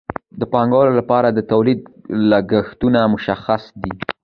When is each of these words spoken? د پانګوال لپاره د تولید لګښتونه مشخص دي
د 0.39 0.41
پانګوال 0.51 0.89
لپاره 0.99 1.27
د 1.31 1.39
تولید 1.51 1.79
لګښتونه 2.31 2.99
مشخص 3.13 3.61
دي 3.81 3.91